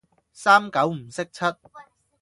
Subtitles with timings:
[0.33, 1.41] 三九唔識七